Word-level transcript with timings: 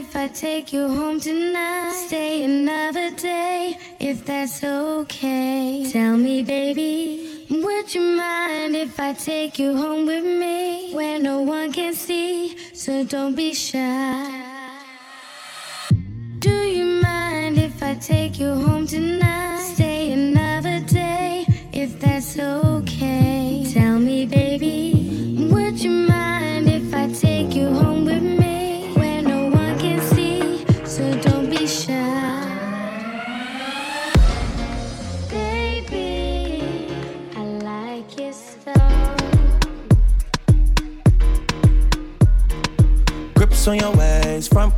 if 0.00 0.16
I 0.16 0.28
take 0.28 0.72
you 0.72 0.88
home 0.88 1.20
tonight? 1.20 1.92
Stay 2.06 2.44
another 2.44 3.10
day, 3.10 3.76
if 3.98 4.24
that's 4.24 4.64
okay. 4.64 5.84
Tell 5.92 6.16
me, 6.16 6.42
baby, 6.42 7.46
would 7.50 7.94
you 7.94 8.00
mind 8.00 8.76
if 8.76 8.98
I 8.98 9.12
take 9.12 9.58
you 9.58 9.76
home 9.76 10.06
with 10.06 10.24
me? 10.24 10.94
Where 10.94 11.18
no 11.20 11.42
one 11.42 11.70
can 11.72 11.92
see, 11.92 12.56
so 12.72 13.04
don't 13.04 13.34
be 13.34 13.52
shy. 13.52 14.24
Do 16.38 16.56
you 16.76 16.86
mind 17.02 17.58
if 17.58 17.82
I 17.82 17.94
take 17.94 18.40
you 18.40 18.54
home 18.54 18.86
tonight? 18.86 19.74
Stay 19.74 20.12
another 20.12 20.80
day, 20.80 21.44
if 21.72 22.00
that's 22.00 22.38
okay. 22.38 22.69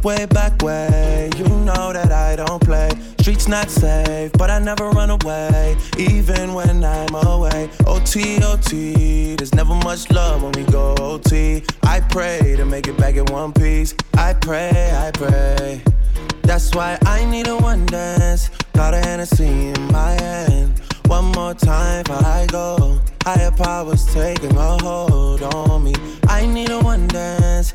Way, 0.04 0.26
back 0.26 0.62
way. 0.62 1.30
You 1.36 1.44
know 1.44 1.92
that 1.92 2.10
I 2.12 2.36
don't 2.36 2.62
play. 2.62 2.90
Streets 3.20 3.46
not 3.48 3.70
safe, 3.70 4.32
but 4.32 4.50
I 4.50 4.58
never 4.58 4.90
run 4.90 5.10
away, 5.10 5.76
even 5.98 6.54
when 6.54 6.84
I'm 6.84 7.14
away. 7.14 7.70
OT, 7.86 8.42
OT, 8.42 9.36
there's 9.36 9.54
never 9.54 9.74
much 9.74 10.10
love 10.10 10.42
when 10.42 10.52
we 10.52 10.64
go 10.64 10.94
OT. 10.98 11.62
I 11.84 12.00
pray 12.00 12.54
to 12.56 12.64
make 12.64 12.88
it 12.88 12.96
back 12.96 13.14
in 13.14 13.26
one 13.26 13.52
piece. 13.52 13.94
I 14.14 14.34
pray, 14.34 14.90
I 14.92 15.10
pray. 15.12 15.82
That's 16.42 16.74
why 16.74 16.98
I 17.06 17.24
need 17.24 17.46
a 17.46 17.56
one 17.56 17.86
dance. 17.86 18.50
Got 18.74 18.94
a 18.94 18.98
Hennessy 18.98 19.68
in 19.68 19.92
my 19.92 20.12
hand. 20.12 20.80
One 21.06 21.26
more 21.26 21.54
time 21.54 22.04
before 22.04 22.24
I 22.24 22.46
go. 22.46 22.98
Higher 23.22 23.52
powers 23.52 24.04
taking 24.12 24.56
a 24.56 24.82
hold 24.82 25.42
on 25.42 25.84
me. 25.84 25.94
I 26.26 26.46
need 26.46 26.70
a 26.70 26.80
one 26.80 27.06
dance. 27.06 27.74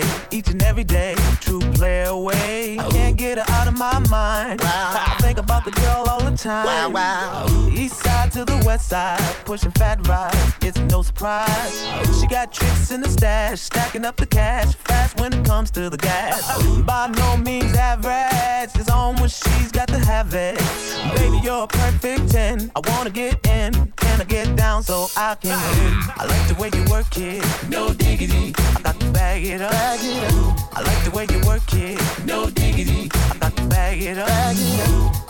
Forte, 0.00 0.36
each 0.36 0.48
and 0.48 0.62
every 0.62 0.84
day. 0.84 1.14
True 1.40 1.60
player 1.72 2.08
away. 2.08 2.78
Can't 2.90 3.16
get 3.16 3.38
her 3.38 3.44
out 3.54 3.68
of 3.68 3.78
my 3.78 3.98
mind. 4.10 4.60
I 4.62 5.16
think 5.20 5.38
about 5.38 5.64
the 5.64 5.70
girl 5.72 6.04
all 6.08 6.20
the 6.20 6.36
time. 6.36 6.94
East 7.72 8.02
side 8.02 8.32
to 8.32 8.44
the 8.44 8.49
west 8.70 8.90
side, 8.90 9.18
pushing 9.44 9.72
fat 9.72 9.98
rides. 10.06 10.54
It's 10.62 10.78
no 10.92 11.02
surprise. 11.02 11.74
She 12.20 12.26
got 12.28 12.52
tricks 12.52 12.92
in 12.92 13.00
the 13.00 13.08
stash, 13.08 13.58
stacking 13.62 14.04
up 14.04 14.16
the 14.16 14.26
cash 14.26 14.76
fast 14.88 15.18
when 15.18 15.32
it 15.32 15.44
comes 15.44 15.72
to 15.72 15.90
the 15.90 15.96
gas. 15.96 16.40
By 16.82 17.08
no 17.08 17.36
means 17.36 17.74
average, 17.74 18.70
it's 18.80 18.88
on 18.88 19.16
when 19.16 19.28
she's 19.28 19.72
got 19.72 19.88
to 19.88 19.98
have 19.98 20.32
it. 20.34 20.56
Baby, 21.16 21.40
you're 21.42 21.64
a 21.64 21.66
perfect 21.66 22.30
10. 22.30 22.70
I 22.76 22.80
wanna 22.90 23.10
get 23.10 23.44
in, 23.44 23.72
can 23.96 24.20
I 24.20 24.24
get 24.24 24.54
down 24.54 24.84
so 24.84 25.08
I 25.16 25.34
can 25.42 25.58
win? 25.66 25.94
I 26.20 26.24
like 26.32 26.46
the 26.50 26.56
way 26.60 26.70
you 26.72 26.84
work 26.88 27.12
it, 27.16 27.42
no 27.68 27.92
diggity. 27.92 28.54
I 28.76 28.80
got 28.82 29.00
to 29.00 29.10
bag 29.10 29.44
it 29.46 29.62
up. 29.62 29.74
I 29.74 30.80
like 30.88 31.02
the 31.06 31.10
way 31.12 31.26
you 31.32 31.40
work 31.44 31.72
it, 31.74 31.98
no 32.24 32.48
diggity. 32.48 33.10
I 33.32 33.36
got 33.42 33.56
to 33.56 33.64
bag 33.64 34.00
it 34.00 34.18
up. 34.18 34.30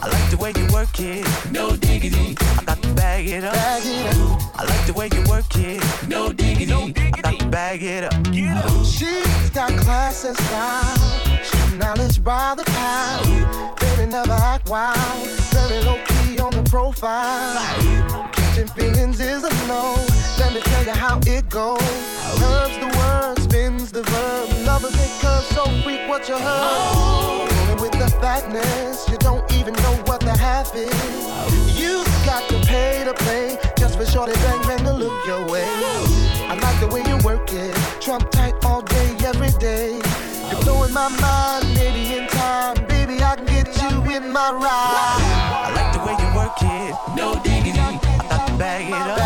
I 0.02 0.06
like 0.14 0.30
the 0.30 0.36
way 0.36 0.52
you 0.58 0.66
work 0.74 1.00
it, 1.00 1.24
no 1.50 1.74
diggity. 1.76 2.36
I 2.58 2.64
got 2.64 2.82
to 2.82 2.92
bag 2.94 3.26
it 3.26 3.29
up. 3.29 3.29
I 3.32 4.64
like 4.66 4.86
the 4.86 4.92
way 4.92 5.08
you 5.12 5.22
work 5.30 5.44
it, 5.54 5.80
no 6.08 6.32
diggity. 6.32 6.72
I 6.72 7.20
got 7.22 7.38
to 7.38 7.46
bag 7.46 7.80
it 7.80 8.02
up. 8.02 8.12
She's 8.84 9.50
got 9.50 9.70
class 9.78 10.24
and 10.24 10.36
style. 10.36 10.96
She's 11.44 11.74
knowledge 11.74 12.24
by 12.24 12.56
the 12.56 12.64
pound. 12.64 13.78
Baby, 13.78 14.10
never 14.10 14.32
act 14.32 14.68
wild. 14.68 15.28
Very 15.54 15.80
low 15.84 16.00
key 16.06 16.40
on 16.40 16.50
the 16.50 16.68
profile. 16.68 17.54
Catching 18.32 18.66
feelings 18.66 19.20
is 19.20 19.44
a 19.44 19.50
no. 19.68 19.94
Let 20.40 20.52
me 20.52 20.60
tell 20.62 20.84
you 20.84 20.92
how 20.92 21.20
it 21.24 21.48
goes. 21.48 21.78
Curves 22.36 22.78
the 22.78 22.88
word, 22.98 23.38
spins 23.38 23.92
the 23.92 24.02
verb. 24.02 24.66
Lovers 24.66 25.00
ain't 25.00 25.20
curves, 25.20 25.46
so 25.54 25.66
freak 25.84 26.08
what 26.08 26.28
you 26.28 26.34
heard. 26.34 26.42
Oh. 26.44 27.46
Rolling 27.48 27.80
with 27.80 27.92
the 27.92 28.08
fatness, 28.20 29.08
you 29.08 29.18
don't 29.18 29.48
even 29.52 29.74
know 29.74 29.94
what 30.06 30.18
the 30.18 30.36
half 30.36 30.74
is. 30.74 30.90
You 31.78 32.04
pay 32.70 33.04
to 33.04 33.14
play 33.14 33.58
just 33.76 33.98
for 33.98 34.06
shorty 34.06 34.32
bang 34.44 34.62
bang 34.68 34.84
to 34.84 34.92
look 34.92 35.26
your 35.26 35.44
way. 35.50 35.66
I 36.50 36.54
like 36.54 36.78
the 36.80 36.88
way 36.94 37.02
you 37.10 37.16
work 37.24 37.52
it, 37.52 37.74
trump 38.00 38.30
tight 38.30 38.54
all 38.64 38.82
day, 38.82 39.08
every 39.30 39.50
day. 39.58 40.00
You're 40.48 40.62
blowing 40.62 40.92
my 40.92 41.08
mind, 41.24 41.64
maybe 41.74 42.02
in 42.16 42.26
time, 42.28 42.76
baby 42.86 43.22
I 43.22 43.36
can 43.36 43.46
get 43.46 43.68
you 43.82 43.94
in 44.16 44.32
my 44.32 44.50
ride. 44.64 45.20
I 45.66 45.70
like 45.78 45.90
the 45.94 46.02
way 46.06 46.14
you 46.22 46.28
work 46.38 46.58
it, 46.62 46.94
no 47.18 47.28
diggity. 47.42 47.78
I 47.78 48.24
thought 48.30 48.46
to 48.48 48.54
bag 48.62 48.86
it 48.86 48.94
up. 48.94 49.18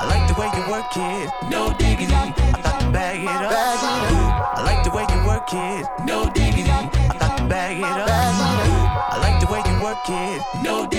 I 0.00 0.04
like 0.12 0.24
the 0.30 0.36
way 0.40 0.48
you 0.56 0.64
work 0.72 0.96
it, 0.96 1.28
no 1.52 1.72
diggity. 1.78 2.14
I 2.14 2.32
thought 2.64 2.80
to 2.80 2.90
bag 2.90 3.20
it 3.22 3.28
up. 3.28 4.56
I 4.56 4.60
like 4.68 4.82
the 4.84 4.92
way 4.96 5.04
you 5.12 5.20
work 5.28 5.52
it, 5.52 5.84
no 6.04 6.18
diggity. 6.32 6.70
I 6.70 7.16
thought 7.20 7.36
to 7.38 7.44
bag 7.44 7.78
it 7.78 7.84
up. 7.84 8.08
I 9.12 9.16
like 9.24 9.38
the 9.40 9.48
way 9.52 9.60
you 9.68 9.74
work 9.82 10.08
it, 10.08 10.42
no 10.64 10.86
diggity. 10.86 10.97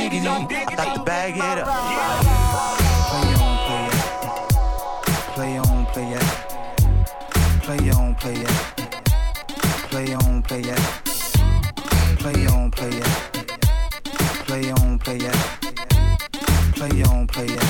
Yeah. 17.37 17.68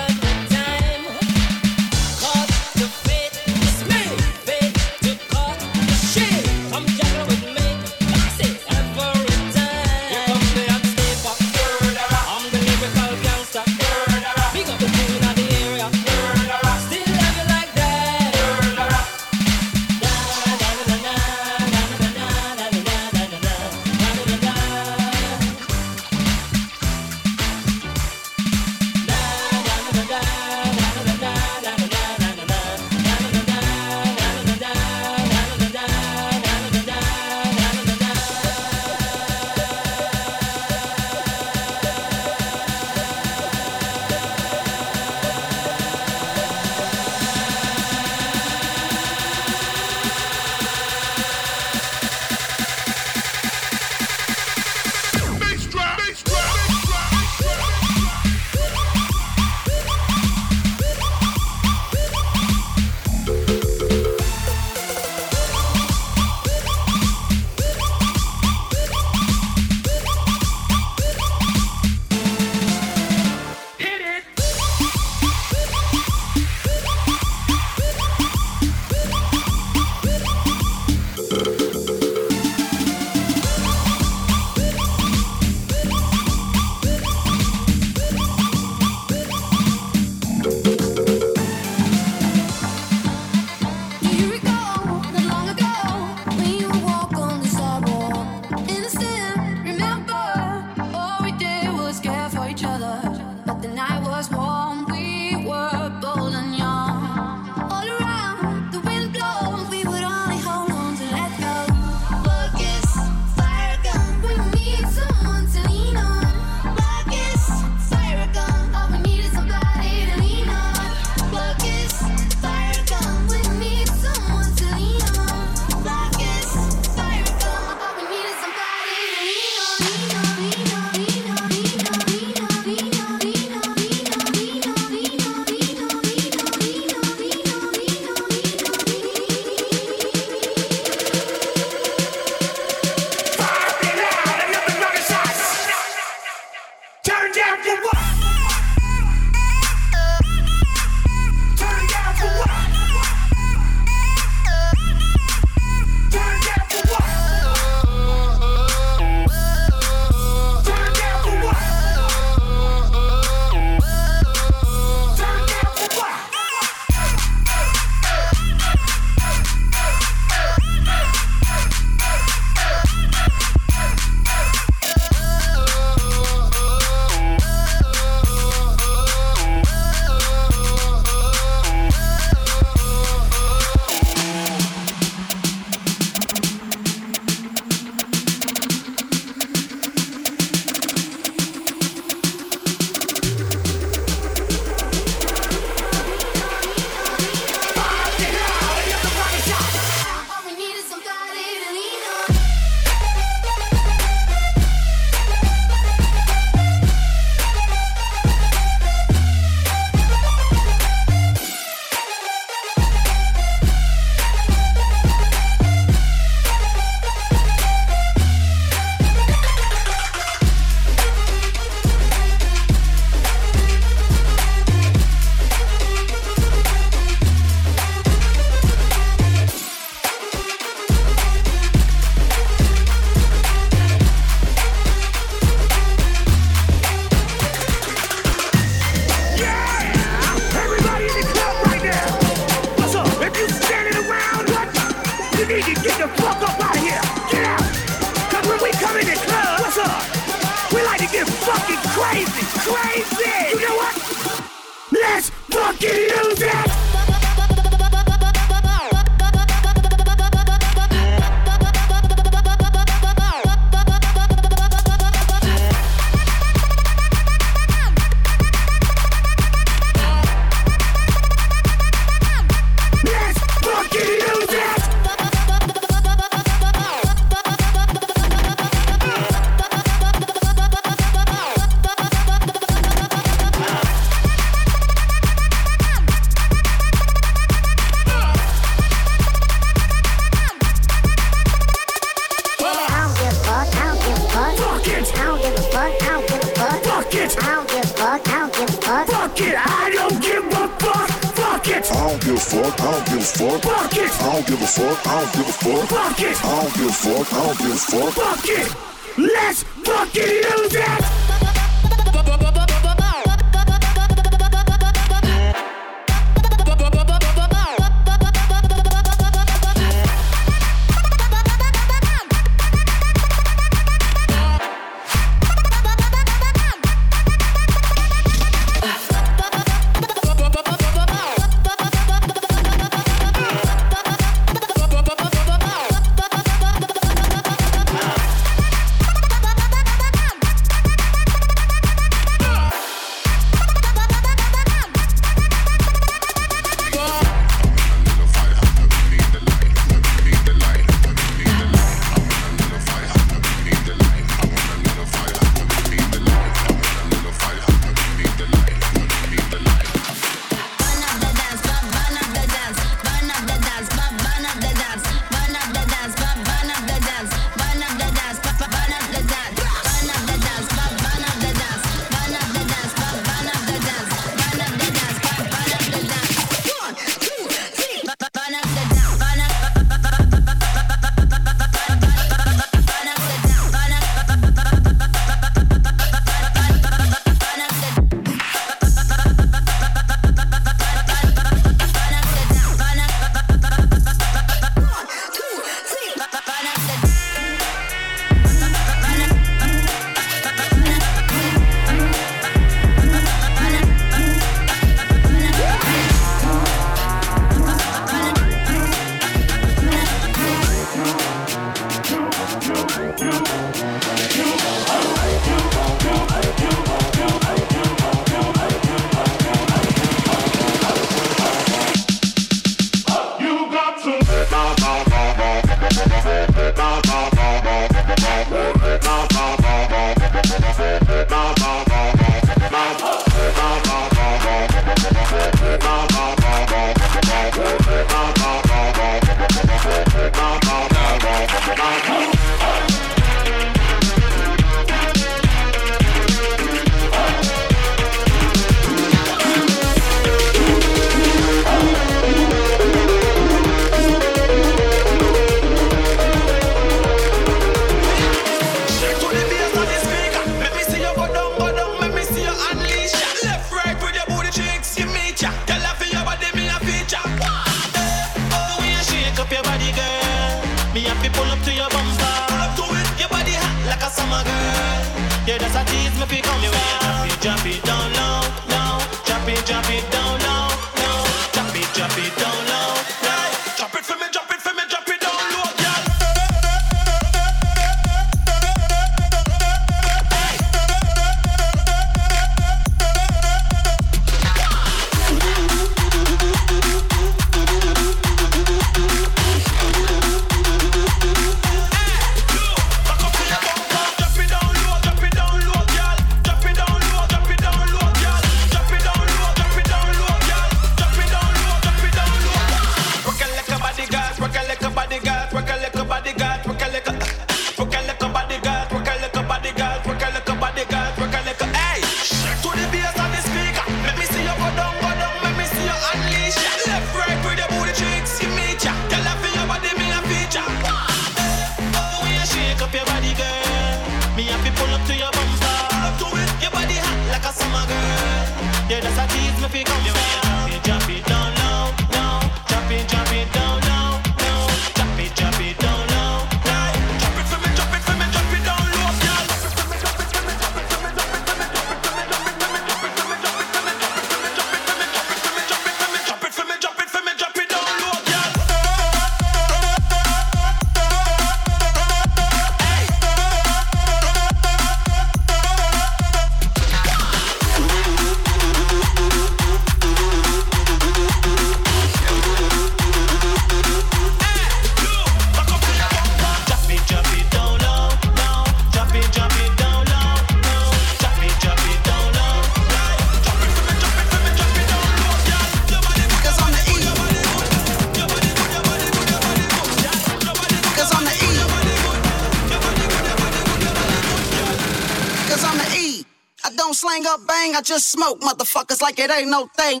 up 597.30 597.46
bang. 597.46 597.76
I 597.76 597.80
just 597.80 598.10
smoke 598.10 598.40
motherfuckers 598.40 599.00
like 599.00 599.18
it 599.18 599.30
ain't 599.30 599.48
no 599.48 599.68
thing. 599.76 600.00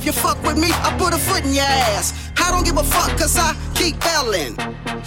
If 0.00 0.06
you 0.06 0.12
fuck 0.12 0.42
with 0.42 0.56
me, 0.56 0.72
I 0.72 0.96
put 0.96 1.12
a 1.12 1.18
foot 1.18 1.44
in 1.44 1.52
your 1.52 1.68
ass. 1.68 2.32
I 2.40 2.50
don't 2.50 2.64
give 2.64 2.78
a 2.78 2.82
fuck, 2.82 3.12
cause 3.20 3.36
I 3.36 3.52
keep 3.76 4.00
yelling. 4.00 4.56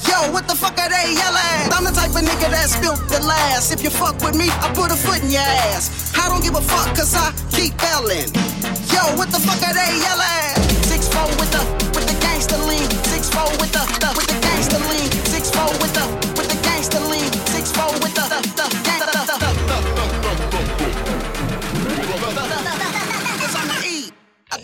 Yo, 0.05 0.29
what 0.29 0.45
the 0.45 0.53
fuck 0.53 0.77
are 0.77 0.85
they 0.85 1.17
yelling? 1.17 1.73
I'm 1.73 1.81
the 1.83 1.89
type 1.89 2.13
of 2.13 2.21
nigga 2.21 2.53
that's 2.53 2.77
built 2.77 3.01
to 3.09 3.17
last. 3.25 3.73
If 3.73 3.81
you 3.81 3.89
fuck 3.89 4.21
with 4.21 4.37
me, 4.37 4.53
I 4.61 4.69
put 4.77 4.93
a 4.93 4.95
foot 4.95 5.23
in 5.23 5.31
your 5.31 5.49
ass. 5.73 6.13
I 6.13 6.29
don't 6.29 6.43
give 6.43 6.53
a 6.53 6.61
fuck, 6.61 6.93
cause 6.93 7.15
I 7.17 7.33
keep 7.49 7.73
yelling. 7.81 8.29
Yo, 8.93 9.01
what 9.17 9.33
the 9.33 9.41
fuck 9.41 9.57
are 9.65 9.73
they 9.73 9.97
yelling? 9.97 10.61
6-4 10.85 11.41
with 11.41 11.49
the, 11.49 11.63
with 11.97 12.05
the 12.05 12.17
gangster 12.21 12.61
lean. 12.61 12.85
6-4 13.09 13.49
with 13.57 13.73
the, 13.73 13.81
the 13.97 14.12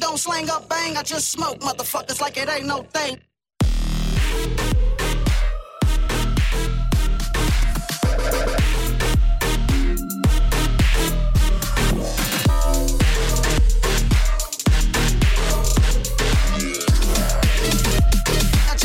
don't 0.09 0.17
slang 0.17 0.49
up 0.49 0.67
bang, 0.67 0.97
I 0.97 1.03
just 1.03 1.29
smoke 1.29 1.59
motherfuckers 1.59 2.19
like 2.19 2.35
it 2.35 2.49
ain't 2.49 2.65
no 2.65 2.81
thing. 2.81 3.19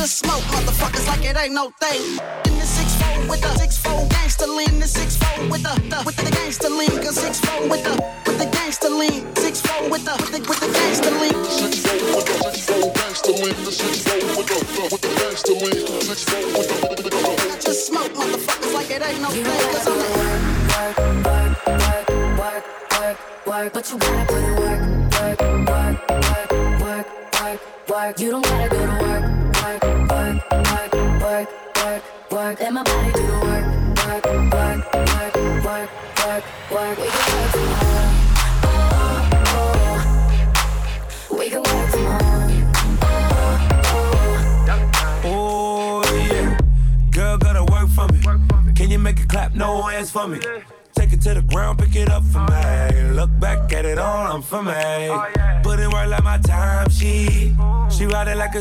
smoke 0.07 0.43
motherfuckers 0.43 1.07
like 1.07 1.25
it 1.25 1.37
ain't 1.39 1.55
no 1.55 1.71
thing. 1.81 2.03
In 2.45 2.59
the 2.59 2.67
six 2.67 2.95
fold 3.01 3.29
with 3.31 3.41
the 3.41 3.49
six 3.59 3.79
fold 3.79 4.11
gangster 4.11 4.47
lean, 4.47 4.79
the 4.79 4.87
six 4.87 5.17
fold 5.17 5.51
with 5.51 5.63
the, 5.63 5.75
the 5.89 6.03
with 6.05 6.17
the 6.17 6.31
gangster 6.31 6.69
lean, 6.69 6.91
cause 7.03 7.17
six 7.17 7.41
fold 7.41 7.71
with 7.71 7.83
the 7.83 8.24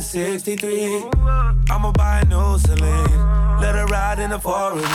63. 0.01 1.03
I'ma 1.69 1.91
buy 1.91 2.21
a 2.21 2.25
new 2.25 2.57
Celine. 2.57 3.59
Let 3.59 3.75
her 3.75 3.85
ride 3.85 4.19
in 4.19 4.31
the 4.31 4.39
forest 4.39 4.87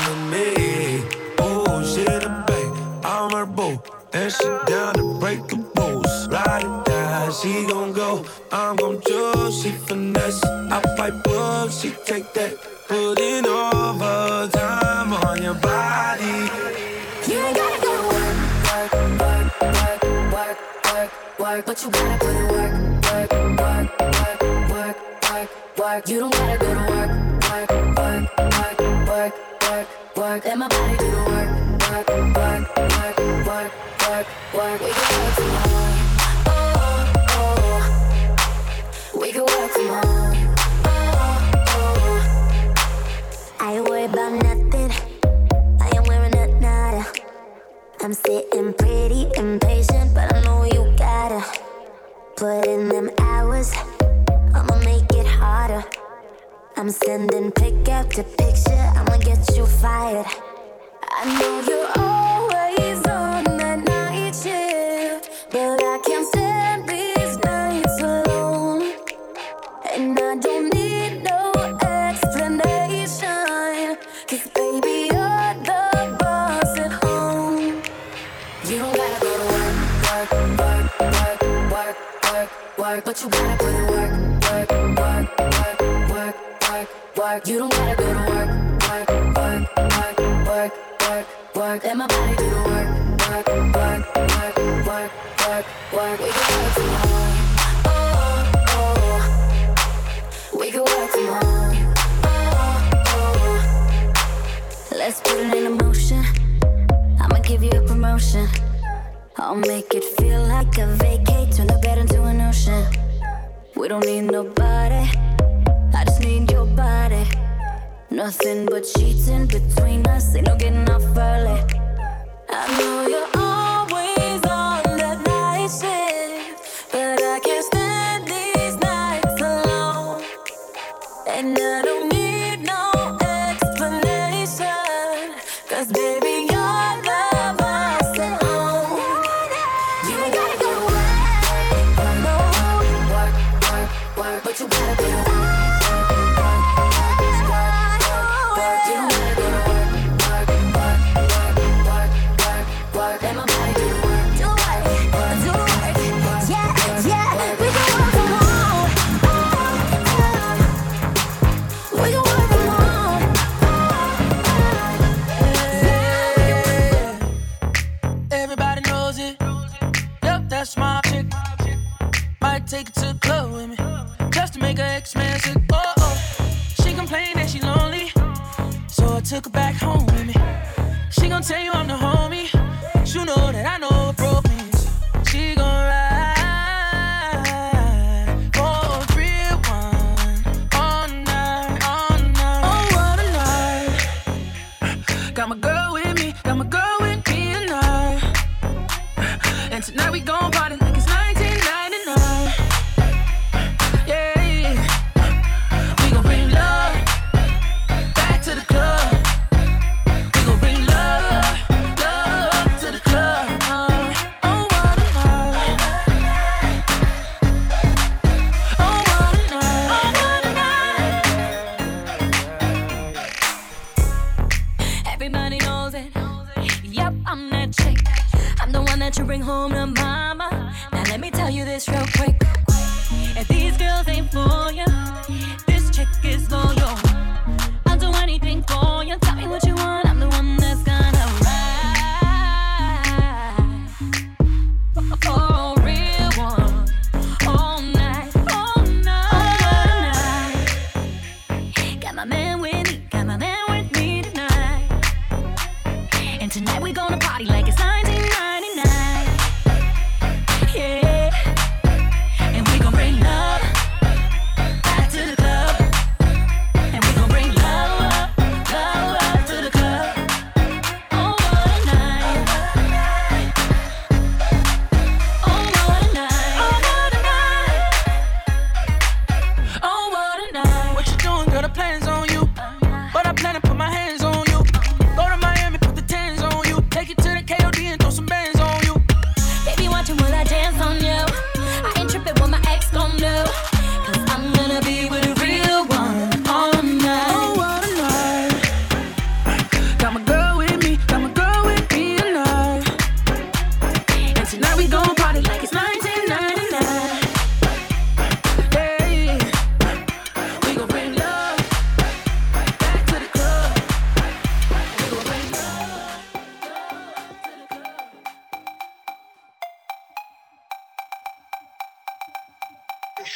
Tonight 199.88 200.12
we 200.12 200.20
gon' 200.20 200.37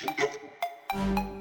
Shoot. 0.02 1.31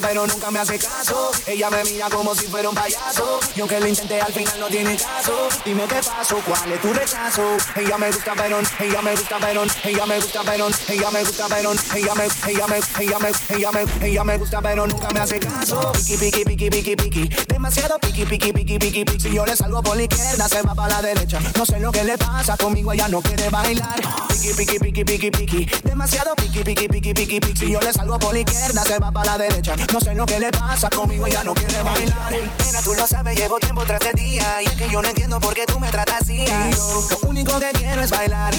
Pero 0.00 0.26
nunca 0.26 0.50
me 0.50 0.58
hace 0.58 0.78
caso. 0.78 1.30
Ella 1.46 1.70
me 1.70 1.82
mira 1.84 2.08
como 2.08 2.34
si 2.34 2.46
fuera 2.46 2.68
un 2.68 2.74
payaso. 2.74 3.40
Y 3.54 3.60
aunque 3.60 3.80
lo 3.80 3.86
intenté 3.86 4.20
al 4.20 4.32
final 4.32 4.60
no 4.60 4.66
tiene 4.68 4.96
caso. 4.96 5.48
Dime 5.64 5.84
qué 5.86 6.00
pasó, 6.04 6.36
cuál 6.46 6.72
es 6.72 6.80
tu 6.80 6.92
rechazo. 6.92 7.56
Ella 7.76 7.98
me 7.98 8.10
gusta 8.10 8.32
pero, 8.36 8.60
ella 8.80 9.02
me 9.02 9.10
gusta 9.12 9.38
pero, 9.40 9.62
ella 9.84 10.06
me 10.06 10.16
gusta 10.16 10.40
pero, 10.44 10.68
ella 10.88 11.10
me 11.10 11.24
gusta 11.24 11.46
pero, 11.48 11.72
ella 11.72 12.14
me, 12.14 12.24
ella 12.50 12.66
me, 12.66 12.80
ella 13.00 13.18
me, 13.18 13.32
ella 13.56 13.72
me, 13.72 14.06
ella 14.06 14.24
me 14.24 14.38
gusta 14.38 14.60
pero 14.62 14.86
nunca 14.86 15.08
me 15.10 15.20
hace 15.20 15.38
caso. 15.40 15.92
Piki, 15.92 16.16
piki, 16.16 16.44
piki, 16.44 16.70
piki, 16.70 16.96
piki. 16.96 17.28
Demasiado 17.46 17.98
piki, 17.98 18.24
piki, 18.24 18.52
piki, 18.52 18.78
piki, 18.78 19.04
piki. 19.04 19.20
Si 19.20 19.34
yo 19.34 19.44
le 19.44 19.56
salgo 19.56 19.82
por 19.82 19.96
la 19.96 20.02
izquierda, 20.02 20.48
se 20.48 20.62
va 20.62 20.74
para 20.74 20.96
la 20.96 21.02
derecha. 21.02 21.38
No 21.56 21.66
sé 21.66 21.78
lo 21.80 21.92
que 21.92 22.04
le 22.04 22.16
pasa 22.18 22.56
conmigo, 22.56 22.92
ella 22.92 23.08
no 23.08 23.20
quiere 23.20 23.48
bailar. 23.50 24.00
Piki, 24.42 24.54
piki, 24.54 24.78
piki, 24.80 25.04
piki, 25.04 25.30
piki. 25.30 25.66
Demasiado 25.84 26.34
piki, 26.34 26.64
piki, 26.64 26.88
piki, 26.88 27.14
piki, 27.14 27.38
piki. 27.38 27.56
Si 27.56 27.70
yo 27.70 27.80
le 27.80 27.92
salgo 27.92 28.18
por 28.18 28.34
la 28.34 28.40
izquierda, 28.40 28.82
se 28.82 28.98
va 28.98 29.12
para 29.12 29.38
la 29.38 29.38
derecha. 29.38 29.76
No 29.92 30.00
sé 30.00 30.16
lo 30.16 30.26
que 30.26 30.40
le 30.40 30.50
pasa 30.50 30.90
conmigo, 30.90 31.28
ella 31.28 31.44
no 31.44 31.54
quiere 31.54 31.80
bailar. 31.80 32.32
Nena, 32.32 32.82
tú 32.82 32.92
lo 32.94 33.06
sabes, 33.06 33.38
llevo 33.38 33.60
tiempo 33.60 33.84
tras 33.84 34.00
de 34.00 34.12
día. 34.20 34.62
Y 34.62 34.66
es 34.66 34.72
que 34.72 34.90
yo 34.90 35.00
no 35.00 35.08
entiendo 35.08 35.38
por 35.38 35.54
qué 35.54 35.64
tú 35.64 35.78
me 35.78 35.88
tratas 35.92 36.22
así. 36.22 36.44
Lo 36.44 37.28
único 37.28 37.60
que 37.60 37.70
quiero 37.70 38.02
es 38.02 38.10
bailar. 38.10 38.52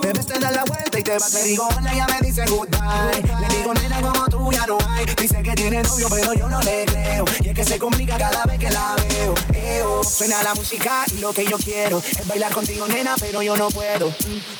Debes 0.00 0.26
te 0.26 0.38
dar 0.38 0.54
la 0.54 0.64
vuelta 0.64 0.87
te 1.08 1.18
vas. 1.18 1.32
Le 1.32 1.42
digo 1.44 1.68
hola, 1.76 1.92
ella 1.92 2.06
me 2.06 2.26
dice 2.26 2.44
goodbye. 2.46 3.22
Le 3.40 3.56
digo, 3.56 3.74
nena, 3.74 4.00
como 4.02 4.26
tú 4.28 4.52
ya 4.52 4.66
no 4.66 4.78
hay. 4.90 5.06
Dice 5.06 5.42
que 5.42 5.54
tiene 5.54 5.82
novio, 5.82 6.08
pero 6.10 6.34
yo 6.34 6.48
no 6.48 6.60
le 6.62 6.84
creo. 6.84 7.24
Y 7.42 7.48
es 7.48 7.54
que 7.54 7.64
se 7.64 7.78
complica 7.78 8.18
cada 8.18 8.44
vez 8.44 8.58
que 8.58 8.70
la 8.70 8.94
veo. 8.96 9.34
Eo, 9.54 10.04
suena 10.04 10.42
la 10.42 10.54
música 10.54 11.04
y 11.16 11.20
lo 11.20 11.32
que 11.32 11.46
yo 11.46 11.56
quiero 11.58 11.98
es 11.98 12.26
bailar 12.26 12.52
contigo, 12.52 12.86
nena, 12.88 13.14
pero 13.18 13.42
yo 13.42 13.56
no 13.56 13.68
puedo. 13.70 14.12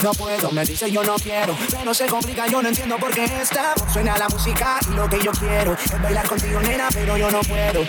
No 0.02 0.12
puedo, 0.12 0.50
me 0.52 0.64
dice 0.64 0.90
yo 0.90 1.02
no 1.02 1.16
quiero. 1.16 1.56
Pero 1.70 1.92
se 1.92 2.06
complica, 2.06 2.46
yo 2.46 2.62
no 2.62 2.68
entiendo 2.68 2.96
por 2.98 3.10
qué 3.10 3.24
está. 3.24 3.74
Suena 3.92 4.16
la 4.16 4.28
música 4.28 4.78
y 4.90 4.94
lo 4.94 5.08
que 5.08 5.22
yo 5.22 5.32
quiero 5.32 5.74
es 5.74 6.02
bailar 6.02 6.26
contigo, 6.28 6.60
nena, 6.60 6.88
pero 6.92 7.16
yo 7.16 7.30
no 7.30 7.40
puedo. 7.40 7.84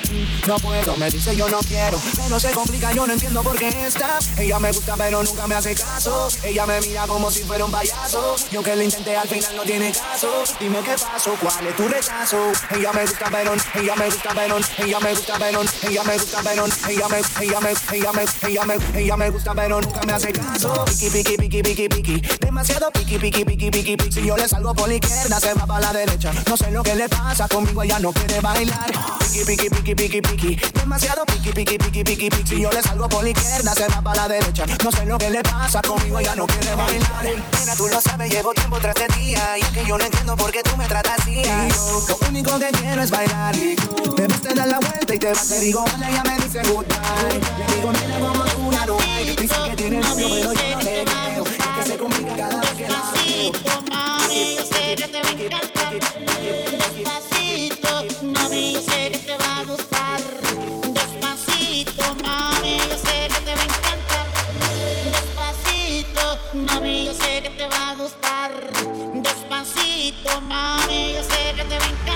No 0.48 0.60
puedo, 0.60 0.98
me 0.98 1.10
dice 1.10 1.36
yo 1.36 1.48
no 1.50 1.60
quiero. 1.60 2.00
Pero 2.15 2.39
se 2.39 2.52
complica, 2.52 2.91
yo 2.91 3.08
no 3.08 3.13
entiendo 3.13 3.41
por 3.41 3.58
qué 3.58 3.69
está. 3.88 4.19
Ella 4.38 4.60
me 4.60 4.72
gusta, 4.72 4.95
pero 4.98 5.24
nunca 5.24 5.48
me 5.48 5.56
hace 5.56 5.76
caso. 5.76 6.28
Ella 6.43 6.65
me 6.65 6.82
mira 6.82 7.08
como 7.08 7.32
si 7.32 7.43
fuera 7.43 7.63
un 7.63 7.72
payaso. 7.72 8.36
Y 8.51 8.55
aunque 8.55 8.75
lo 8.75 8.81
intenté, 8.81 9.15
al 9.15 9.27
final 9.27 9.55
no 9.55 9.62
tiene 9.63 9.91
caso. 9.91 10.43
Dime 10.59 10.79
qué 10.79 10.95
pasó, 10.95 11.35
cuál 11.39 11.67
es 11.67 11.75
tu 11.75 11.88
rechazo. 11.88 12.51
Ella 12.71 12.91
me 12.93 13.01
gusta, 13.01 13.25
pero, 13.29 13.53
ella 13.75 13.95
me 13.95 14.05
gusta 14.05 14.33
Venom, 14.33 14.62
ella 14.79 14.99
me 14.99 15.13
gusta 15.13 15.38
Venom, 15.38 15.67
ella 15.83 16.03
me 16.03 16.13
gusta 16.17 16.41
Venom, 16.41 16.69
ella 16.88 17.07
me, 17.07 17.21
ella 17.41 17.59
me, 17.59 17.69
ella 17.91 18.12
me, 18.12 18.25
ella 18.47 18.63
me, 18.65 18.99
ella 18.99 19.17
me 19.17 19.29
gusta 19.29 19.53
Venom, 19.53 19.81
nunca 19.81 20.01
me 20.01 20.13
hace 20.13 20.31
caso. 20.33 20.85
Piki, 20.85 21.09
piki, 21.09 21.38
piki, 21.38 21.62
piki, 21.62 21.89
piki, 21.89 22.21
demasiado 22.39 22.91
piki, 22.91 23.19
piki, 23.19 23.45
piki, 23.45 23.69
piki, 23.69 23.97
piki. 23.97 24.12
Si 24.12 24.25
yo 24.25 24.35
le 24.35 24.47
salgo 24.47 24.73
por 24.73 24.88
la 24.88 24.95
izquierda, 24.95 25.39
se 25.39 25.53
va 25.53 25.67
para 25.67 25.79
la 25.81 25.93
derecha. 25.93 26.31
No 26.47 26.57
sé 26.57 26.71
lo 26.71 26.81
que 26.81 26.95
le 26.95 27.07
pasa 27.07 27.47
conmigo, 27.47 27.83
ella 27.83 27.99
no 27.99 28.12
quiere 28.12 28.41
bailar. 28.41 28.91
Piki, 29.19 29.45
piki, 29.45 29.69
piki, 29.69 29.95
piki, 29.95 30.21
piki, 30.21 30.55
demasiado 30.73 31.23
piki, 31.25 31.51
piki, 31.51 31.77
piki, 31.77 32.03
piki, 32.03 32.29
piki. 32.29 32.47
Si 32.47 32.62
yo 32.62 32.71
le 32.71 32.81
salgo 32.81 33.07
por 33.07 33.27
izquierda, 33.27 33.75
se 33.75 33.88
va 33.88 34.01
para 34.01 34.23
la 34.23 34.27
derecha. 34.27 34.65
No 34.83 34.91
sé 34.91 35.05
lo 35.05 35.19
que 35.19 35.29
le 35.29 35.43
pasa 35.43 35.81
conmigo, 35.83 36.17
ella 36.17 36.35
no 36.35 36.47
quiere 36.47 36.73
bailar. 36.73 37.25
Mira, 37.59 37.75
tú 37.75 37.88
lo 37.88 38.01
sabes, 38.01 38.38
llevo 38.39 38.54
tiempo 38.54 38.78
tras 38.80 38.95
de 38.95 39.08
día 39.19 39.58
y 39.58 39.62
es 39.62 39.67
que 39.67 39.86
yo 39.86 39.97
no 39.97 40.06
entiendo 40.06 40.38
por 40.38 40.49
qué 40.49 40.63
tú 40.63 40.78
me 40.78 40.86
tratas 40.86 41.19
así. 41.19 41.41
Lo 42.08 42.28
único 42.30 42.58
que 42.58 42.69
quiero 42.69 43.02
es 43.02 43.12
bailar. 43.12 43.54
Debes 43.54 44.41
te 44.41 44.54
dar 44.54 44.67
la 44.69 44.80
vuelta 44.80 45.13
y 45.13 45.19
te 45.19 45.30
vas. 45.30 45.49
Te 45.49 45.60
digo, 45.60 45.84
hola, 45.84 46.10
ella 46.10 46.23
me 46.23 46.38
dice 46.45 46.62
goodbye. 46.63 46.95
Le 47.58 47.75
digo, 47.75 47.91
mira 47.91 48.19
como 48.19 48.43
tú 48.45 48.71
ya 48.71 48.86
no 48.86 48.97
hay. 48.97 49.36
Que 49.36 49.75
tiene 49.75 49.99
novio, 49.99 50.28
pero 50.30 50.54
yo 50.54 50.71
no 50.71 50.82
le 50.82 51.04
creo. 51.04 51.43
Es 51.43 51.84
que 51.84 51.91
se 51.91 51.97
complica 51.97 52.36
cada 52.38 52.62
vez 52.62 52.71
que 52.71 52.88
la 52.88 53.12
veo. 53.12 53.52
Mami, 53.89 54.56
yo 54.56 54.63
sé 54.63 54.95
que 54.95 55.08
te 55.10 55.17
a 55.17 55.78
Despacito, 70.29 70.41
mami, 70.41 71.13
yo 71.13 71.23
sé 71.23 71.53
que 71.55 71.63
te 71.63 71.79
va 71.79 71.85
a 71.85 72.09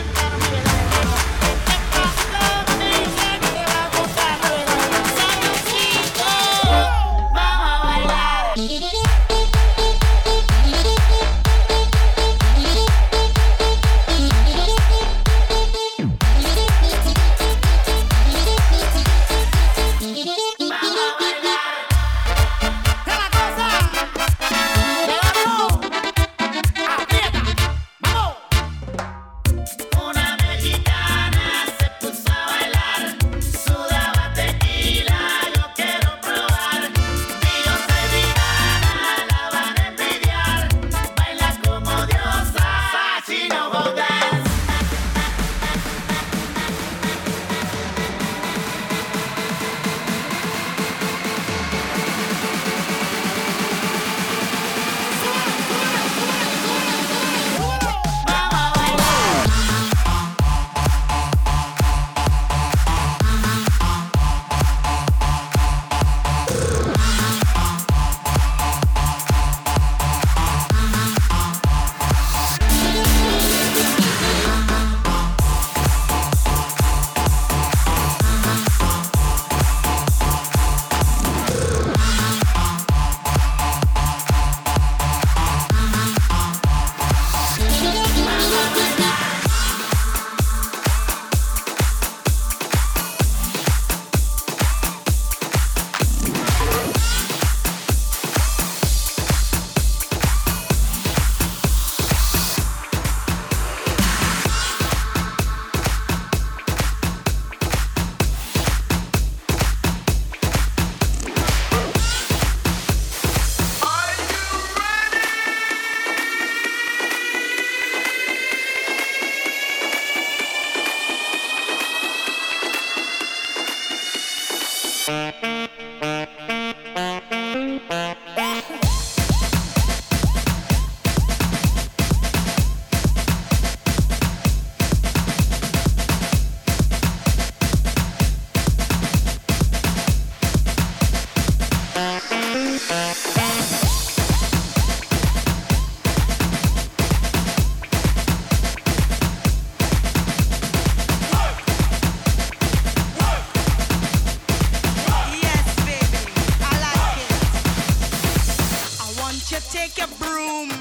you 159.54 159.60
take 159.70 159.98
your 160.00 160.08
broom 160.18 160.72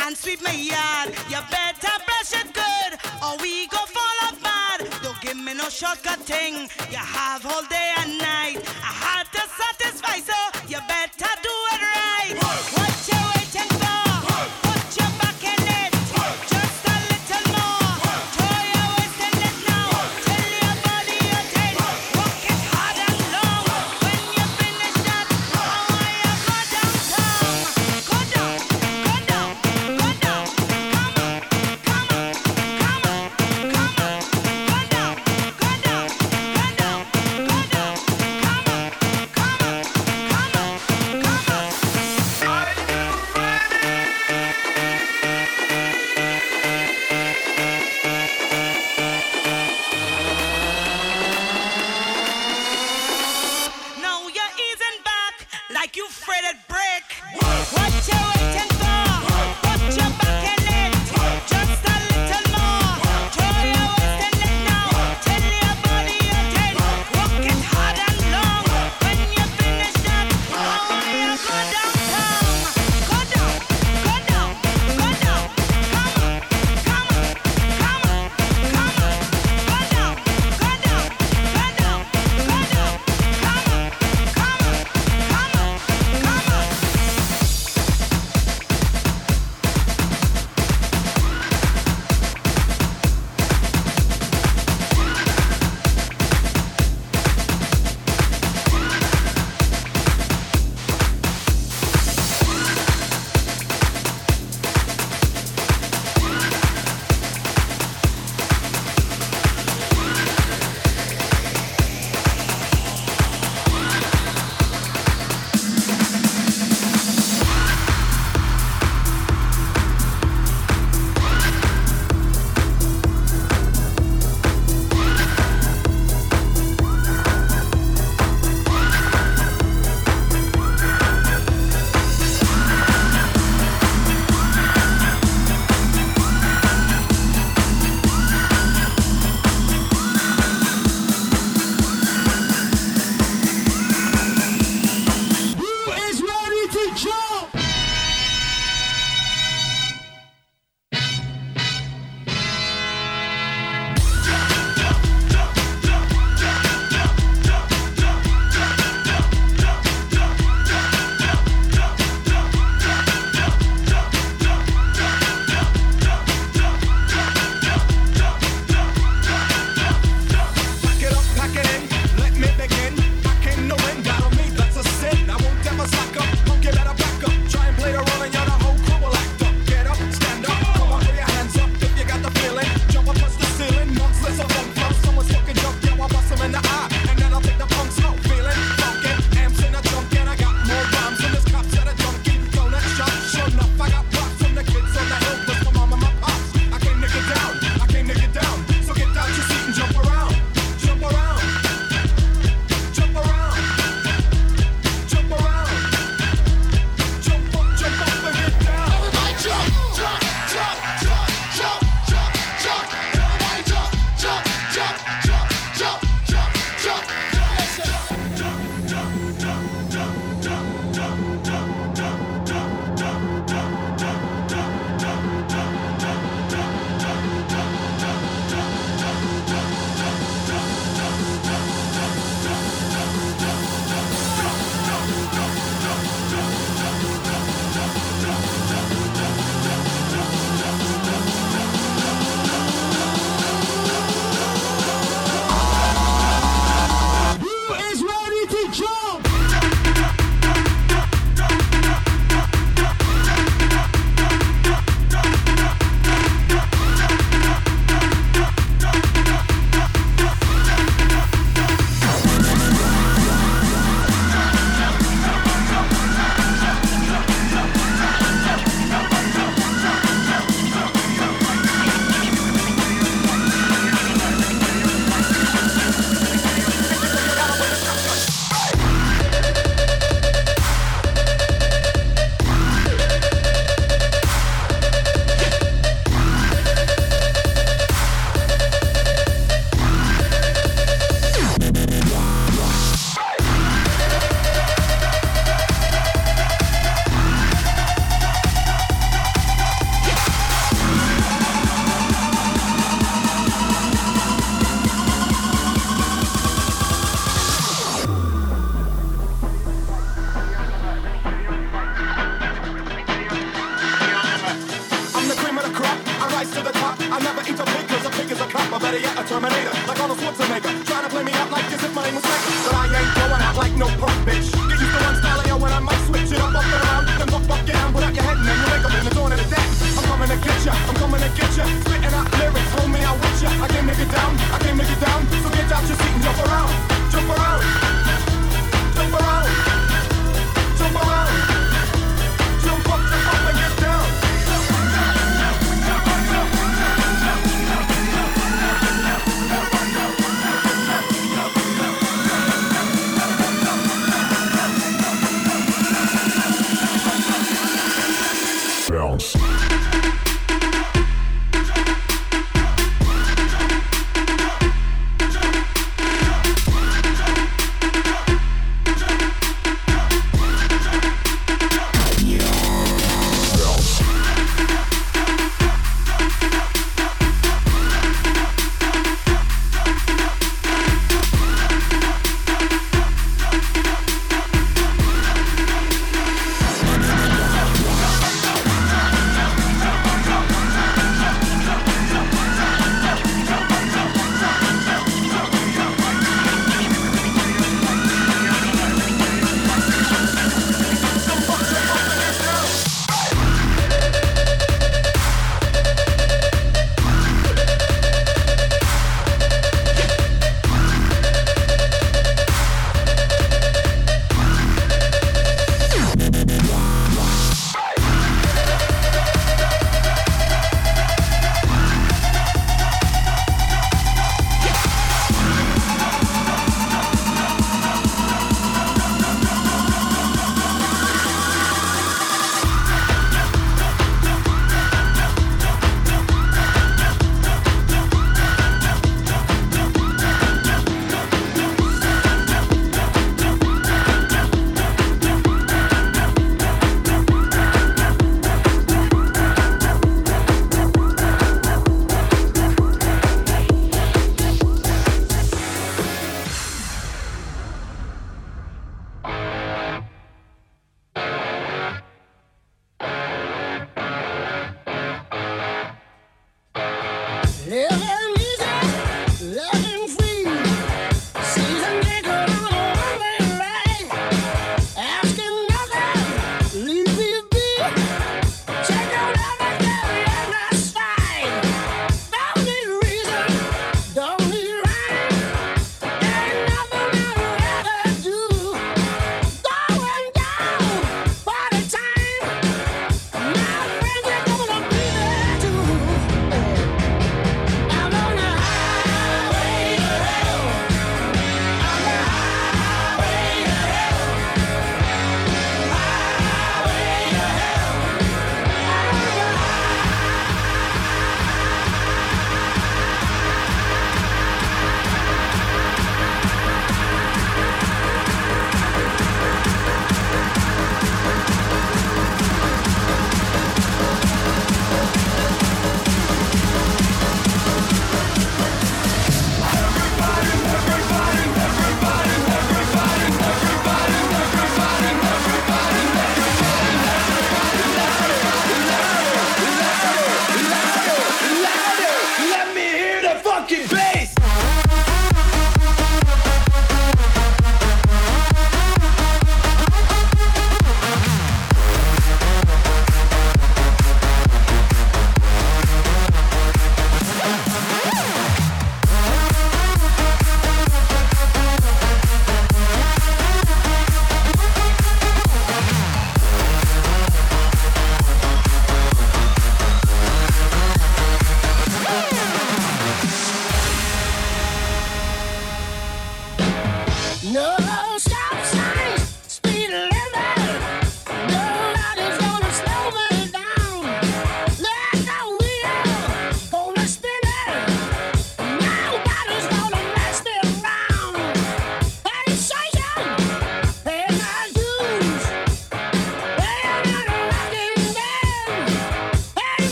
and 0.00 0.14
sweep 0.14 0.42
my 0.42 0.52
yard. 0.52 1.08
You 1.30 1.38
better 1.50 1.94
brush 2.04 2.32
it 2.34 2.52
good, 2.52 2.92
or 3.24 3.38
we 3.40 3.66
go 3.68 3.78
fall 3.78 4.18
apart. 4.28 4.80
Don't 5.02 5.18
give 5.22 5.38
me 5.38 5.54
no 5.54 5.70
shortcut 5.70 6.20
thing. 6.20 6.68
You 6.90 6.98
have 6.98 7.46
all 7.46 7.62
day 7.62 7.92
and 7.96 8.18
night. 8.18 8.58
I 8.84 8.92
had 9.06 9.24
to 9.32 9.42
satisfy, 9.60 10.18
so 10.20 10.38
you 10.68 10.78
better 10.88 11.32
do 11.42 11.54
it 11.72 11.80
right. 11.80 12.41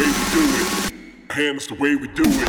way 0.00 0.06
we 0.06 0.14
do 0.32 0.42
it. 0.54 0.92
Hands 1.30 1.66
the 1.66 1.74
way 1.74 1.94
we 1.94 2.08
do 2.08 2.22
it. 2.24 2.48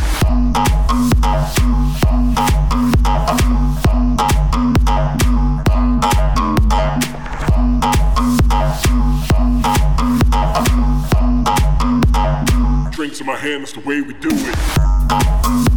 Drinks 12.91 13.19
in 13.19 13.25
my 13.25 13.35
hands 13.35 13.73
the 13.73 13.81
way 13.81 14.01
we 14.01 14.13
do 14.13 14.29
it. 14.31 15.70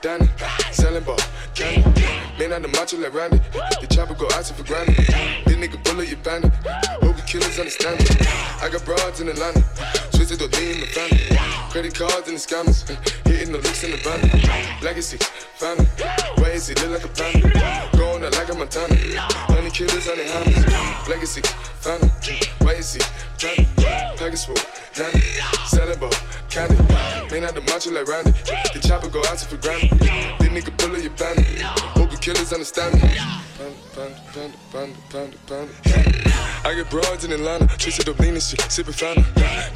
Danny, 0.00 0.28
selling 0.70 1.02
ball, 1.02 1.18
candy. 1.54 2.04
Man 2.38 2.52
out 2.52 2.62
the 2.62 2.68
macho 2.68 2.96
like 2.98 3.12
Randy, 3.12 3.38
the 3.80 3.86
chopper 3.90 4.14
go 4.14 4.26
out 4.32 4.46
for 4.46 4.62
granted. 4.62 4.94
This 5.44 5.56
nigga 5.56 5.82
bullet 5.82 6.08
your 6.08 6.18
bandit, 6.18 6.52
hope 7.02 7.16
killers 7.26 7.58
understand 7.58 8.00
it. 8.00 8.26
I 8.62 8.68
got 8.70 8.84
broads 8.84 9.20
in 9.20 9.28
Atlanta, 9.28 9.64
twisted 10.12 10.38
the 10.38 10.48
lean 10.56 10.76
in 10.76 10.80
the 10.80 10.86
family. 10.86 11.38
Credit 11.70 11.94
cards 11.94 12.28
and 12.28 12.36
the 12.36 12.40
scammers, 12.40 12.88
hitting 13.26 13.52
the 13.52 13.58
licks 13.58 13.82
in 13.82 13.90
the 13.90 13.96
van. 13.98 14.20
Legacy, 14.82 15.18
family, 15.56 15.86
is 16.68 16.76
look 16.82 16.90
like 16.90 17.04
a 17.04 17.08
panda? 17.08 17.96
Going 17.96 18.24
out 18.24 18.32
like 18.32 18.50
a 18.50 18.54
Montana, 18.54 18.94
honey 19.48 19.70
killers 19.70 20.08
on 20.08 20.16
the 20.18 20.24
hammers. 20.24 21.08
Legacy, 21.08 21.40
is 21.40 21.46
it 21.46 21.46
family? 21.80 22.10
Package 24.18 24.44
full, 24.44 24.56
Danny, 24.94 25.20
selling 25.66 25.98
ball, 25.98 26.12
candy. 26.50 26.76
Man 27.30 27.44
out 27.44 27.54
the 27.54 27.62
macho 27.62 27.90
like 27.90 28.06
Randy, 28.06 28.32
the 28.74 28.80
chopper 28.86 29.08
go 29.08 29.20
out 29.28 29.40
for 29.40 29.56
granted. 29.56 29.98
This 29.98 30.48
nigga 30.50 30.76
pull 30.76 30.94
up 30.94 31.02
your 31.02 31.12
bandit, 31.12 31.64
killers 32.20 32.52
understand 32.52 32.94
me. 32.94 33.08
Panda, 33.94 34.20
panda, 34.32 34.56
panda, 34.70 34.96
panda, 35.10 35.36
panda. 35.46 36.30
I 36.62 36.74
get 36.74 36.90
broads 36.90 37.24
in 37.24 37.32
Atlanta, 37.32 37.66
twisted 37.78 38.08
up 38.08 38.18
lean 38.18 38.34
and 38.34 38.42
shit, 38.42 38.60
sipping 38.70 38.92
fountain. 38.92 39.24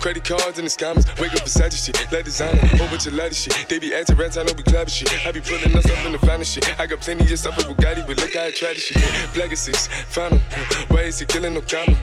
Credit 0.01 0.23
cards 0.23 0.59
and 0.59 0.67
the 0.69 0.71
scammers, 0.71 1.09
wake 1.19 1.33
up 1.33 1.45
beside 1.45 1.73
your 1.73 1.81
shit, 1.81 1.97
like 2.13 2.25
designer, 2.25 2.61
bunch 2.77 3.07
of 3.07 3.15
lattice 3.15 3.41
shit. 3.41 3.69
They 3.69 3.79
be 3.79 3.95
acting 3.95 4.17
rats, 4.17 4.37
I 4.37 4.43
know 4.43 4.53
we 4.57 4.63
clapping 4.63 4.93
shit. 4.93 5.27
I 5.27 5.33
be 5.33 5.41
pulling 5.41 5.75
us 5.77 5.87
up 5.89 6.05
in 6.05 6.13
the 6.13 6.19
finest 6.19 6.53
shit. 6.53 6.65
I 6.79 6.87
got 6.87 7.01
plenty 7.01 7.25
of 7.33 7.39
stuff 7.39 7.57
with 7.57 7.67
Bugatti, 7.67 8.07
but 8.07 8.17
look 8.19 8.35
how 8.35 8.45
I 8.45 8.51
try 8.51 8.75
this 8.75 8.85
shit. 8.85 9.01
Legacies, 9.37 9.87
found 10.13 10.35
'em. 10.35 10.41
Why 10.89 11.03
is 11.09 11.19
he 11.19 11.27
killing 11.27 11.55
no 11.55 11.63
comma? 11.63 11.97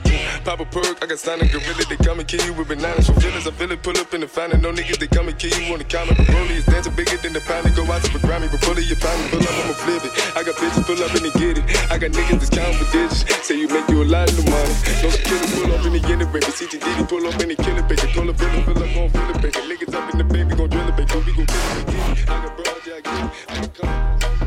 Pop 0.44 0.60
a 0.60 0.64
perk, 0.66 0.98
I 1.02 1.06
got 1.06 1.18
signed 1.18 1.42
a 1.42 1.46
gorilla, 1.46 1.84
they 1.88 1.96
come 1.96 2.18
and 2.18 2.26
kill 2.26 2.44
you 2.44 2.52
with 2.52 2.68
bananas. 2.68 3.06
For 3.06 3.14
feelings, 3.20 3.46
I 3.46 3.52
feel 3.52 3.70
it, 3.70 3.82
pull 3.82 3.96
up 3.98 4.12
in 4.14 4.20
the 4.20 4.28
fountain. 4.28 4.60
No 4.60 4.72
niggas, 4.72 4.98
they 4.98 5.06
come 5.06 5.28
and 5.28 5.38
kill 5.38 5.54
you 5.58 5.72
on 5.72 5.78
the 5.78 5.84
comment. 5.84 6.16
The 6.18 6.24
rollie 6.24 6.56
is 6.58 6.64
dancing 6.66 6.94
bigger 6.94 7.16
than 7.18 7.32
the 7.32 7.40
pound. 7.40 7.74
Go 7.76 7.84
out 7.90 8.02
to 8.02 8.12
the 8.12 8.18
Grammy, 8.18 8.50
but 8.50 8.60
pull 8.60 8.76
it, 8.76 8.84
you 8.90 8.96
pound 8.96 9.30
Pull 9.30 9.40
up, 9.40 9.64
I'ma 9.64 9.74
flip 9.74 10.04
it. 10.04 10.31
I 10.34 10.42
got 10.42 10.54
bitches, 10.56 10.84
pull 10.86 11.02
up 11.04 11.12
and 11.14 11.26
they 11.26 11.38
get 11.38 11.58
it. 11.58 11.92
I 11.92 11.98
got 11.98 12.10
niggas 12.12 12.40
that's 12.40 12.48
counting 12.48 12.78
for 12.78 12.90
digits. 12.90 13.46
Say 13.46 13.58
you 13.58 13.68
make 13.68 13.86
you 13.90 14.02
a 14.02 14.04
lot 14.04 14.30
of 14.30 14.44
money. 14.48 14.74
No 15.02 15.10
killers, 15.12 15.52
pull 15.52 15.74
up 15.74 15.84
and 15.84 15.94
they 15.94 16.00
get 16.00 16.22
it, 16.22 16.32
baby. 16.32 16.46
CTD, 16.46 17.08
pull 17.08 17.26
up 17.26 17.38
and 17.38 17.50
they 17.50 17.56
kill 17.56 17.76
it, 17.76 17.86
baby. 17.86 18.12
Call 18.14 18.28
a 18.30 18.32
villain, 18.32 18.64
fill 18.64 18.82
up, 18.82 18.94
gon' 18.94 19.10
feel 19.10 19.30
it, 19.30 19.42
baby. 19.42 19.60
Niggas 19.68 19.94
up 19.94 20.12
in 20.12 20.18
the 20.18 20.24
baby, 20.24 20.54
gon' 20.54 20.70
drill 20.70 20.88
it, 20.88 20.96
baby. 20.96 21.14
We 21.26 21.32
gon' 21.36 21.46
kill 21.46 21.80
it, 21.80 21.86
baby. 21.86 22.22
I 22.22 22.46
got 22.46 22.56
broad, 22.56 22.80
yeah, 22.86 22.94
I 22.94 23.00
get 23.00 23.24
it. 23.24 23.32
I 23.48 23.66
got 23.76 24.41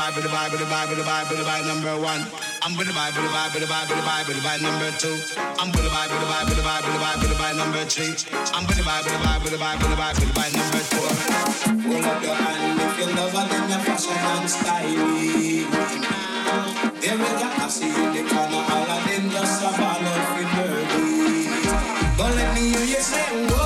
vibe, 0.00 0.14
put 0.14 0.22
the 0.24 0.32
vibe, 0.32 0.50
put 0.50 0.58
the 0.58 0.64
vibe, 0.64 0.88
put 0.88 0.96
the 0.96 1.04
vibe, 1.04 1.28
put 1.28 1.36
the 1.36 1.44
vibe 1.44 1.66
number 1.68 1.92
one. 2.00 2.24
I'm 2.64 2.72
with 2.76 2.88
the 2.88 2.96
vibe, 2.96 3.12
with 3.12 3.28
the 3.28 3.32
vibe, 3.36 3.52
with 3.52 3.60
the 3.60 3.68
vibe, 3.68 3.88
with 3.88 4.00
the 4.00 4.06
vibe, 4.08 4.26
with 4.28 4.36
the 4.40 4.44
vibe 4.48 4.62
number 4.64 4.88
two. 4.96 5.16
I'm 5.60 5.68
with 5.68 5.84
the 5.84 5.92
vibe, 5.92 6.08
with 6.08 6.20
the 6.20 6.28
vibe, 6.30 6.48
with 6.48 6.56
the 6.56 6.64
vibe, 6.64 6.80
with 6.80 6.96
the 6.96 7.04
vibe, 7.04 7.20
with 7.20 7.28
the 7.28 7.36
vibe 7.36 7.56
number 7.60 7.84
three. 7.84 8.16
I'm 8.56 8.64
with 8.64 8.80
the 8.80 8.84
vibe, 8.88 9.04
with 9.04 9.12
the 9.12 9.20
vibe, 9.20 9.44
with 9.44 9.52
the 9.52 9.60
vibe, 9.60 9.76
with 9.76 9.92
the 9.92 10.00
vibe, 10.00 10.16
with 10.16 10.24
the 10.24 10.40
vibe 10.40 10.56
number 10.56 10.80
four. 10.88 11.10
Hold 11.84 12.04
up 12.08 12.22
your 12.24 12.32
hand 12.32 12.80
if 12.80 12.96
you 12.96 13.08
love 13.12 13.34
her, 13.36 13.44
then 13.44 13.64
your 13.68 13.82
fashion 13.84 14.16
and 14.16 14.48
style. 14.48 15.04
There 17.00 17.16
we 17.20 17.28
go, 17.36 17.48
I 17.60 17.68
see 17.68 17.92
you 17.92 18.00
in 18.00 18.12
the 18.16 18.22
corner, 18.24 18.64
all 18.72 18.88
of 18.88 19.04
them 19.04 19.24
just 19.28 19.60
a 19.60 19.70
ball 19.76 20.00
out 20.00 20.32
with 20.32 20.48
birdie. 20.56 21.44
Don't 22.16 22.34
let 22.36 22.48
me 22.56 22.72
hear 22.72 22.86
you 22.88 23.00
say 23.04 23.59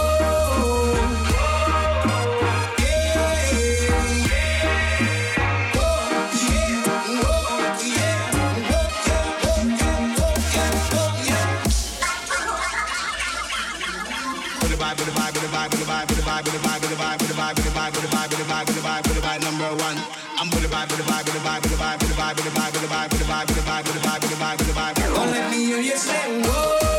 one. 19.77 19.99
I'm 20.39 20.51
with 20.51 20.63
the 20.63 20.69
vibe, 20.69 20.91
with 20.91 20.99
the 20.99 21.11
vibe, 21.11 21.25
with 21.25 21.35
the 21.35 21.41
vibe, 21.41 21.63
with 21.63 21.71
the 21.71 21.77
vibe, 21.77 21.99
with 21.99 22.09
the 22.09 22.15
vibe, 22.15 22.37
with 22.37 22.45
the 22.45 22.51
vibe, 22.51 22.73
with 22.73 22.83
the 22.83 22.89
vibe, 22.89 23.11
with 23.11 23.21
the 23.21 23.27
vibe, 23.27 23.47
with 23.47 23.59
the 23.59 23.65
vibe, 23.65 23.85
with 23.85 23.95
the 23.95 24.01
vibe, 24.01 24.21
with 24.21 24.31
the 24.31 24.37
vibe, 24.37 24.59
with 24.59 24.69
the 24.69 24.75
vibe. 24.75 25.15
Don't 25.15 25.31
let 25.31 25.51
me 25.51 25.65
hear 25.65 25.81
you 25.81 25.97
say 25.97 26.43
whoa. 26.43 26.94